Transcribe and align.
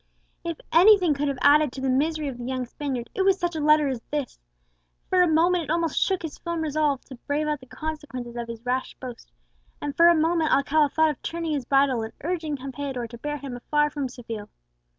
If 0.43 0.59
anything 0.73 1.13
could 1.13 1.27
have 1.27 1.37
added 1.43 1.71
to 1.73 1.81
the 1.81 1.87
misery 1.87 2.27
of 2.27 2.39
the 2.39 2.43
young 2.45 2.65
Spaniard, 2.65 3.11
it 3.13 3.21
was 3.21 3.37
such 3.39 3.55
a 3.55 3.59
letter 3.59 3.87
as 3.87 4.01
this. 4.09 4.39
For 5.11 5.21
a 5.21 5.27
moment 5.27 5.65
it 5.65 5.69
almost 5.69 5.99
shook 6.01 6.23
his 6.23 6.39
firm 6.39 6.61
resolution 6.63 7.05
to 7.09 7.15
brave 7.27 7.47
out 7.47 7.59
the 7.59 7.67
consequences 7.67 8.35
of 8.35 8.47
his 8.47 8.65
rash 8.65 8.95
boast; 8.95 9.31
for 9.95 10.07
a 10.07 10.15
moment 10.15 10.51
Alcala 10.53 10.89
thought 10.89 11.11
of 11.11 11.21
turning 11.21 11.51
his 11.51 11.65
bridle 11.65 12.01
and 12.01 12.13
urging 12.23 12.57
Campeador 12.57 13.07
to 13.09 13.17
bear 13.19 13.37
him 13.37 13.55
afar 13.55 13.91
from 13.91 14.09
Seville! 14.09 14.49